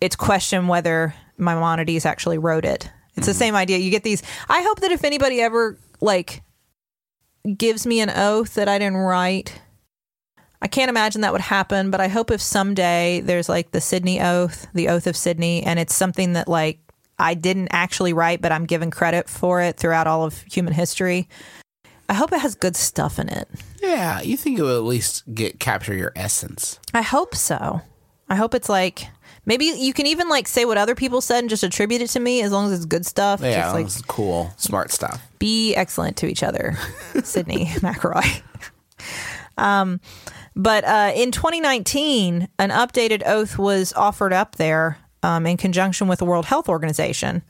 [0.00, 2.90] it's question whether maimonides actually wrote it.
[3.16, 3.78] It's the same idea.
[3.78, 6.42] You get these i hope that if anybody ever like
[7.56, 9.60] gives me an oath that i didn't write
[10.62, 14.22] I can't imagine that would happen, but I hope if someday there's like the Sydnee
[14.22, 16.78] oath, the oath of Sydnee, and it's something that like
[17.18, 21.28] I didn't actually write, but I'm given credit for it throughout all of human history.
[22.08, 23.48] I hope it has good stuff in it.
[23.82, 26.78] Yeah, you think it will at least get capture your essence.
[26.94, 27.82] I hope so.
[28.28, 29.08] I hope it's like
[29.44, 32.20] maybe you can even like say what other people said and just attribute it to
[32.20, 33.40] me as long as it's good stuff.
[33.42, 35.20] Yeah, just like cool, smart stuff.
[35.38, 36.76] be excellent to each other,
[37.14, 38.42] Sydnee McElroy.
[39.58, 40.00] Um,
[40.56, 46.18] But uh, in 2019, an updated oath was offered up there um, in conjunction with
[46.18, 47.42] the World Health Organization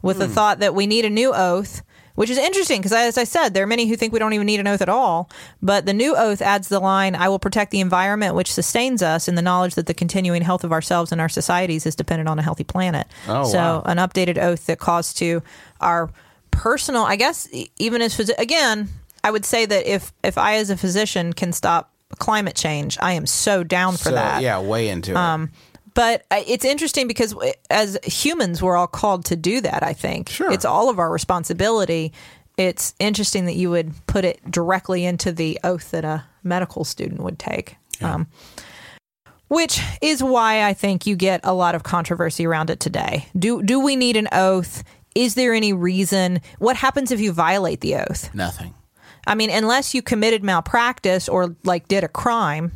[0.00, 1.82] with the thought that we need a new oath,
[2.14, 4.46] which is interesting because, as I said, there are many who think we don't even
[4.46, 5.28] need an oath at all.
[5.60, 9.28] But the new oath adds the line I will protect the environment which sustains us
[9.28, 12.38] in the knowledge that the continuing health of ourselves and our societies is dependent on
[12.38, 13.06] a healthy planet.
[13.26, 13.82] Oh, so, wow.
[13.84, 15.42] an updated oath that calls to
[15.80, 16.10] our
[16.50, 18.88] personal, I guess, even as, again,
[19.22, 23.12] I would say that if, if I, as a physician, can stop climate change, I
[23.12, 24.42] am so down for So, that.
[24.42, 25.48] yeah, way into it.
[25.94, 27.34] But uh, it's interesting because
[27.70, 30.28] as humans, we're all called to do that, I think.
[30.28, 30.52] Sure.
[30.52, 32.12] It's all of our responsibility.
[32.56, 37.20] It's interesting that you would put it directly into the oath that a medical student
[37.22, 37.76] would take.
[38.00, 38.28] Um,
[39.48, 43.26] which is why I think you get a lot of controversy around it today.
[43.36, 44.84] Do do we need an oath?
[45.14, 46.40] Is there any reason?
[46.58, 48.32] What happens if you violate the oath?
[48.34, 48.74] Nothing.
[49.28, 52.72] I mean, unless you committed malpractice or like did a crime,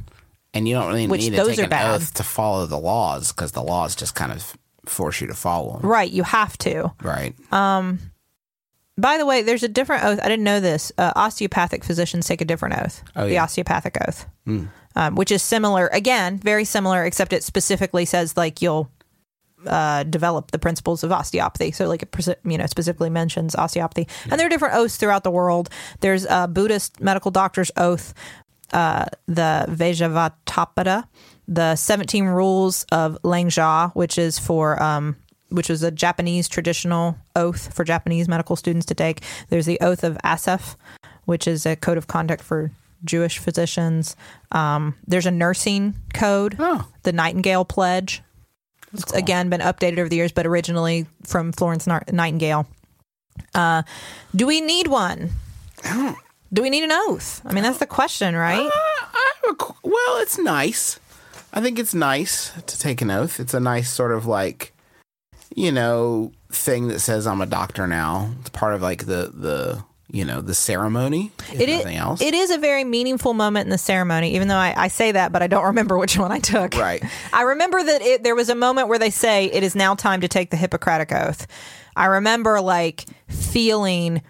[0.55, 1.95] And you don't really Which need to those take are an bad.
[1.95, 5.79] oath to follow the laws because the laws just kind of force you to follow
[5.79, 5.89] them.
[5.91, 6.11] right?
[6.11, 6.93] You have to.
[7.03, 7.35] Right.
[7.53, 7.99] Um,
[8.99, 10.21] By the way, there's a different oath.
[10.23, 10.93] I didn't know this.
[10.99, 13.45] Uh, osteopathic physicians take a different oath, Oh, the yeah.
[13.45, 14.27] osteopathic oath,
[14.95, 15.87] um, which is similar.
[15.89, 18.91] Again, very similar, except it specifically says like you'll
[19.67, 21.73] uh, develop the principles of osteopathy.
[21.73, 25.31] So, like it you know specifically mentions osteopathy, and there are different oaths throughout the
[25.31, 25.69] world.
[26.01, 28.15] There's a Buddhist medical doctor's oath,
[28.73, 31.05] uh, the Vajravatampada,
[31.49, 35.17] the 17 rules of Langjia, which is for um,
[35.51, 39.21] which was a Japanese traditional oath for Japanese medical students to take.
[39.51, 40.77] There's the oath of Asaf,
[41.25, 42.71] which is a code of conduct for
[43.05, 44.17] Jewish physicians.
[44.53, 46.89] Um, there's a nursing code, Oh.
[47.03, 48.23] the Nightingale Pledge.
[48.93, 52.67] It's again been updated over the years, but originally from Florence Nightingale.
[53.55, 53.83] Uh,
[54.35, 55.31] do we need one?
[56.53, 57.41] Do we need an oath?
[57.47, 58.71] I mean, that's the question, right?
[59.49, 61.01] A well, it's nice.
[61.53, 63.41] I think it's nice to take an oath.
[63.41, 64.73] It's a nice sort of like,
[65.55, 68.33] you know, thing that says I'm a doctor now.
[68.41, 71.33] It's part of like the the you know the ceremony.
[71.53, 72.21] If It is, nothing else.
[72.21, 75.33] it is a very meaningful moment in the ceremony, even though I, I say that,
[75.33, 76.75] but I don't remember which one I took.
[76.77, 77.03] Right.
[77.33, 80.21] I remember that it, there was a moment where they say it is now time
[80.21, 81.47] to take the Hippocratic Oath.
[81.97, 84.23] I remember like feeling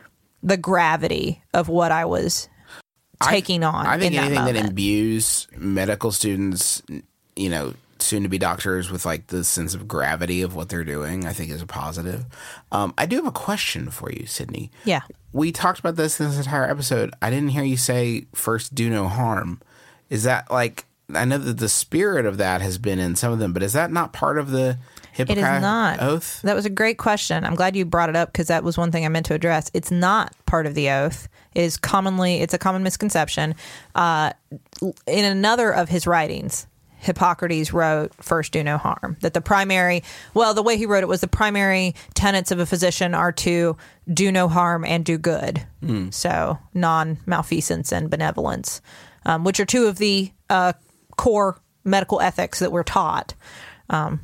[0.42, 2.48] the gravity of what I was
[3.22, 3.86] taking on.
[3.86, 4.68] I think in that anything that moment.
[4.70, 6.82] imbues medical students,
[7.36, 10.84] you know, soon to be doctors with like the sense of gravity of what they're
[10.84, 12.24] doing, I think is a positive.
[12.70, 14.70] Um, I do have a question for you, Sydnee.
[14.84, 15.00] Yeah.
[15.32, 17.14] We talked about this in this entire episode.
[17.22, 19.60] I didn't hear you say first do no harm.
[20.10, 20.84] Is that like
[21.14, 23.72] I know that the spirit of that has been in some of them, but is
[23.74, 24.78] that not part of the
[25.14, 26.00] It Hippocratic is not.
[26.02, 26.40] oath?
[26.42, 27.44] That was a great question.
[27.44, 29.70] I'm glad you brought it up because that was one thing I meant to address.
[29.74, 31.28] It's not part of the oath.
[31.54, 33.54] It is commonly it's a common misconception.
[33.94, 34.32] Uh,
[35.06, 36.66] in another of his writings,
[37.02, 39.16] Hippocrates wrote, First do no harm.
[39.20, 42.66] That the primary, well, the way he wrote it was the primary tenets of a
[42.66, 43.76] physician are to
[44.12, 45.66] do no harm and do good.
[46.10, 48.80] So, non malfeasance and benevolence,
[49.26, 50.74] um, which are two of the uh,
[51.16, 53.34] core medical ethics that we're taught.
[53.90, 54.20] Um,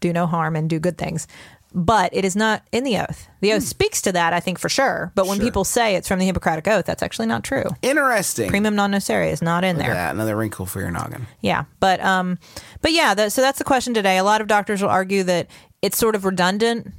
[0.00, 1.26] do no harm and do good things.
[1.74, 3.28] But it is not in the oath.
[3.42, 5.12] The oath speaks to that, I think, for sure.
[5.14, 5.44] But when Sure.
[5.46, 7.64] people say it's from the Hippocratic Oath, that's actually not true.
[7.82, 8.50] Interesting.
[8.50, 9.94] Primum non nocere is not in Look there.
[9.94, 11.26] that, another wrinkle for your noggin.
[11.42, 12.38] Yeah, but um,
[12.80, 14.16] but yeah, that, so that's the question today.
[14.16, 15.48] A lot of doctors will argue that
[15.82, 16.90] it's sort of redundant.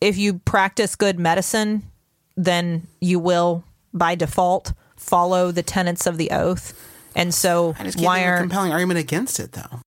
[0.00, 1.82] If you practice good medicine,
[2.36, 6.72] then you will, by default, follow the tenets of the oath.
[7.14, 9.80] And so, I just can't why are compelling argument against it though.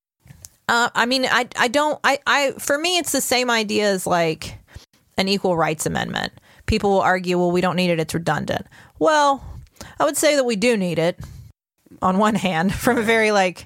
[0.71, 4.07] Uh, I mean, I I don't I I for me it's the same idea as
[4.07, 4.57] like
[5.17, 6.31] an equal rights amendment.
[6.65, 8.65] People will argue, well, we don't need it; it's redundant.
[8.97, 9.45] Well,
[9.99, 11.19] I would say that we do need it.
[12.01, 13.65] On one hand, from a very like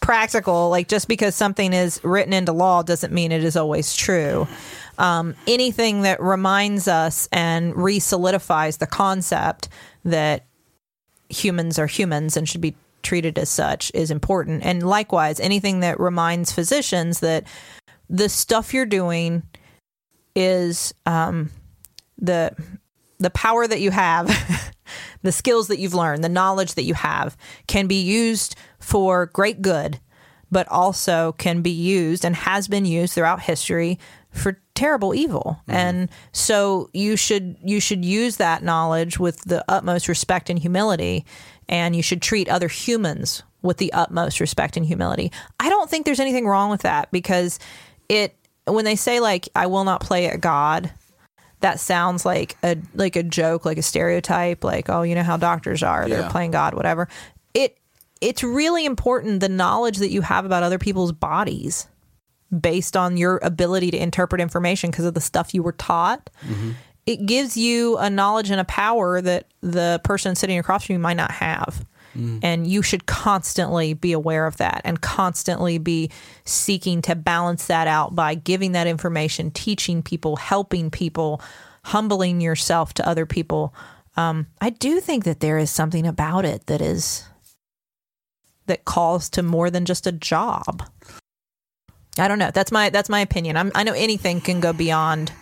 [0.00, 4.48] practical, like just because something is written into law doesn't mean it is always true.
[4.96, 9.68] Um, anything that reminds us and re-solidifies the concept
[10.06, 10.46] that
[11.28, 12.76] humans are humans and should be
[13.06, 14.64] treated as such is important.
[14.64, 17.44] And likewise, anything that reminds physicians that
[18.10, 19.44] the stuff you're doing
[20.34, 21.50] is um,
[22.18, 22.54] the
[23.18, 24.28] the power that you have,
[25.22, 27.36] the skills that you've learned, the knowledge that you have
[27.66, 29.98] can be used for great good,
[30.50, 33.98] but also can be used and has been used throughout history
[34.30, 35.58] for terrible evil.
[35.66, 41.24] And so you should you should use that knowledge with the utmost respect and humility
[41.68, 45.32] and you should treat other humans with the utmost respect and humility.
[45.58, 47.58] I don't think there's anything wrong with that because
[48.08, 48.34] it
[48.66, 50.90] when they say like I will not play at God,
[51.60, 55.36] that sounds like a like a joke, like a stereotype, like oh, you know how
[55.36, 56.28] doctors are, they're Yeah.
[56.28, 57.08] playing God, whatever.
[57.54, 57.78] It
[58.20, 61.86] it's really important the knowledge that you have about other people's bodies
[62.60, 66.30] based on your ability to interpret information because of the stuff you were taught.
[66.46, 66.70] Mm-hmm.
[67.06, 70.98] It gives you a knowledge and a power that the person sitting across from you
[70.98, 71.84] might not have.
[72.42, 76.10] And you should constantly be aware of that and constantly be
[76.46, 81.42] seeking to balance that out by giving that information, teaching people, helping people,
[81.84, 83.74] humbling yourself to other people.
[84.16, 87.28] Um, I do think that there is something about it that is
[88.64, 90.88] that calls to more than just a job.
[92.18, 92.50] I don't know.
[92.50, 93.58] That's my that's my opinion.
[93.58, 95.32] I'm, I know anything can go beyond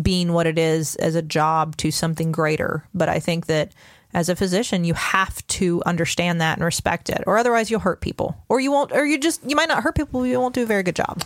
[0.00, 3.72] being what it is as a job to something greater, but I think that
[4.14, 8.00] as a physician, you have to understand that and respect it, or otherwise you'll hurt
[8.00, 10.54] people, or you won't, or you just you might not hurt people, but you won't
[10.54, 11.22] do a very good job.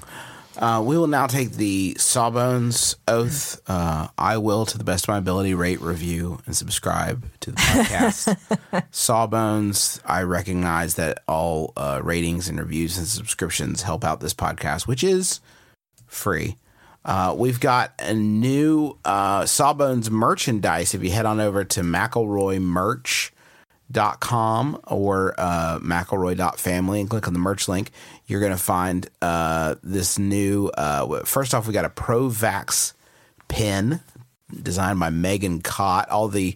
[0.59, 3.61] Uh, we will now take the Sawbones oath.
[3.69, 7.57] Uh, I will, to the best of my ability, rate, review, and subscribe to the
[7.57, 8.85] podcast.
[8.91, 14.89] Sawbones, I recognize that all uh, ratings and reviews and subscriptions help out this podcast,
[14.89, 15.41] which is
[16.07, 16.57] free.
[17.05, 20.95] Uh, we've got a new uh, Sawbones merchandise.
[20.95, 27.69] If you head on over to McElroymerch.com or uh, McElroy.family and click on the merch
[27.69, 27.91] link,
[28.27, 30.69] you're going to find uh, this new.
[30.69, 32.93] Uh, first off, we got a ProVax
[33.49, 34.01] pin
[34.63, 36.11] designed by Megan Cott.
[36.11, 36.55] All the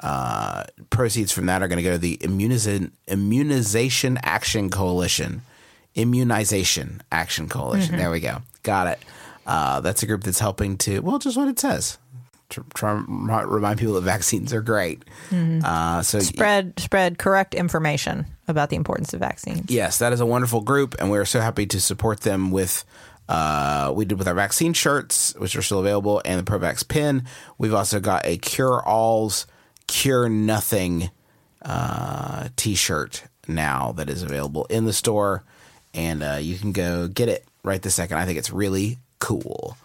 [0.00, 5.42] uh, proceeds from that are going to go to the Immunization, Immunization Action Coalition.
[5.94, 7.96] Immunization Action Coalition.
[7.96, 8.42] There we go.
[8.64, 8.98] Got it.
[9.46, 11.98] Uh, that's a group that's helping to, well, just what it says.
[12.48, 15.02] Tr- Try remi- remind people that vaccines are great.
[15.32, 19.70] Uh, so Spread spread correct information about the importance of vaccines.
[19.70, 22.84] Yes, that is a wonderful group, and we're so happy to support them with.
[23.26, 27.24] Uh, we did with our vaccine shirts, which are still available, and the Provax pin.
[27.56, 29.46] We've also got a Cure All's
[29.86, 31.10] Cure Nothing
[31.62, 35.42] uh, T-shirt now that is available in the store,
[35.94, 38.18] and uh, you can go get it right this second.
[38.18, 39.78] I think it's really cool.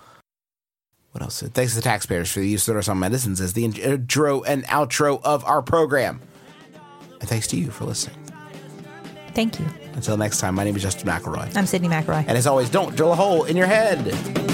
[1.13, 1.41] What else?
[1.41, 4.43] Thanks to the taxpayers for the use of our song medicines as the er, intro
[4.43, 6.19] and outro of our program,
[7.21, 8.17] and thanks to you for listening.
[9.33, 9.65] Thank you.
[9.93, 11.55] Until next time, my name is Justin McElroy.
[11.55, 12.25] I'm Sydnee McElroy.
[12.27, 14.48] And as always, don't drill a hole in your head.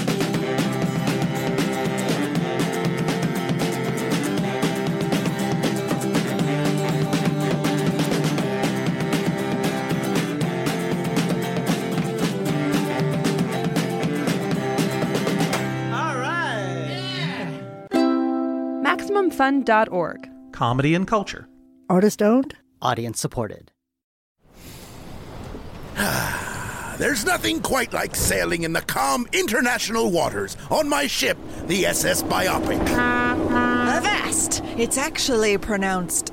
[19.46, 20.28] MaximumFun.org.
[20.52, 21.48] comedy and culture.
[21.88, 22.56] Artist owned?
[22.82, 23.70] Audience supported.
[26.98, 31.36] There's nothing quite like sailing in the calm international waters on my ship,
[31.66, 32.80] the SS Biopic.
[32.80, 34.62] Avast!
[34.76, 36.32] It's actually pronounced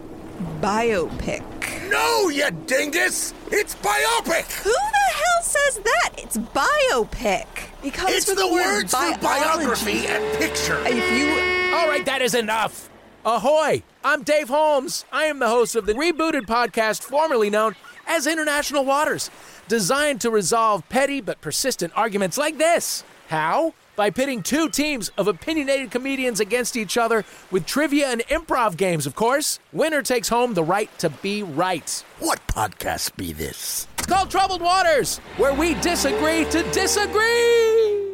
[0.62, 1.44] biopic.
[1.90, 3.34] No, you dingus!
[3.52, 4.52] It's biopic!
[4.64, 6.10] Who the hell says that?
[6.18, 7.46] It's biopic.
[7.84, 10.82] It comes It's from the word words for biography and picture.
[10.86, 12.90] If you All right, that is enough.
[13.26, 13.84] Ahoy!
[14.04, 15.06] I'm Dave Holmes.
[15.10, 17.74] I am the host of the rebooted podcast formerly known
[18.06, 19.32] as International Waters,
[19.70, 23.06] designed to resolve petty but persistent arguments like this.
[23.30, 23.76] How?
[23.96, 29.06] By pitting two teams of opinionated comedians against each other with trivia and improv games,
[29.06, 29.58] of course.
[29.72, 32.04] Winner takes home the right to be right.
[32.20, 33.88] What podcast be this?
[34.00, 38.13] It's called Troubled Waters, where we disagree to disagree.